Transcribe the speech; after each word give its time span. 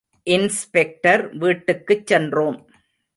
Inspector 0.27 1.37
வீட்டுக்குச் 1.37 2.07
சென்றோம். 2.07 2.57